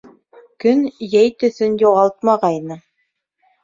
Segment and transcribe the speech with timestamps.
[0.65, 0.81] Көн
[1.11, 2.83] йәй төҫөн юғалтмағайны.